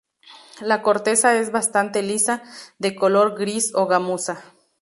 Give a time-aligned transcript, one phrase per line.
[0.61, 2.41] La corteza es bastante lisa;
[2.79, 4.43] de color gris o gamuza.